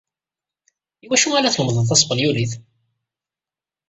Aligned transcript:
I 1.03 1.05
wacu 1.09 1.27
ay 1.35 1.41
la 1.43 1.53
tlemmdeḍ 1.55 1.85
taspenyulit? 1.87 2.53